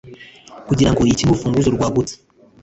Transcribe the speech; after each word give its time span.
kugirango 0.67 1.01
ikine 1.05 1.29
urufunguzo 1.31 1.69
rwagutse? 1.75 2.13